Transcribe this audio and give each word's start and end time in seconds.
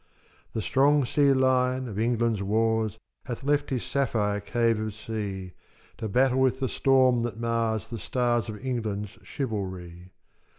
The 0.53 0.63
strong 0.63 1.05
sea 1.05 1.31
lion 1.31 1.87
of 1.87 1.99
England's 1.99 2.41
wars 2.41 2.97
Hath 3.25 3.43
left 3.43 3.69
his 3.69 3.83
sapphire 3.83 4.39
cave 4.39 4.79
of 4.79 4.95
sea, 4.95 5.53
To 5.99 6.09
battle 6.09 6.39
with 6.41 6.59
the 6.59 6.69
storm 6.69 7.21
that 7.21 7.39
mars 7.39 7.87
The 7.91 7.99
stars 7.99 8.49
of 8.49 8.57
England's 8.65 9.19
chivalry. 9.21 10.09